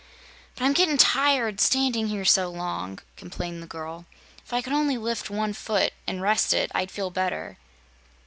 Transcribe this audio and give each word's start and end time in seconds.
"But 0.55 0.63
I'm 0.63 0.73
gett'n' 0.73 0.97
tired 0.97 1.61
standing 1.61 2.07
here 2.07 2.25
so 2.25 2.49
long," 2.49 2.97
complained 3.15 3.61
the 3.61 3.67
girl. 3.67 4.07
"If 4.43 4.51
I 4.51 4.63
could 4.63 4.73
only 4.73 4.97
lift 4.97 5.29
one 5.29 5.53
foot, 5.53 5.93
and 6.07 6.23
rest 6.23 6.55
it, 6.55 6.71
I'd 6.73 6.89
feel 6.89 7.11
better." 7.11 7.57